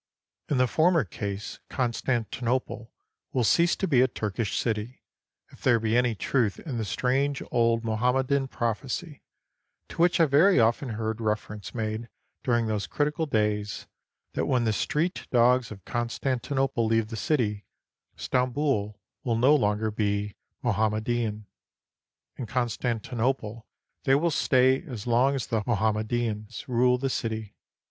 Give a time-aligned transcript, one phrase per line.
[0.49, 2.91] In the former case Constantinople
[3.33, 5.03] will cease to be a Turkish city,
[5.51, 9.21] if there be any truth in the strange old Mo hammedan prophecy,
[9.89, 12.09] to which I very often heard refer ence made
[12.43, 13.85] during those critical days,
[14.33, 17.67] that when the street dogs of Constantinople leave the city,
[18.15, 21.45] Stamboul will no longer be Mohammedan.
[22.37, 23.67] In Constantinople
[24.05, 27.53] they will stay as long as the Mohammedans rule the city.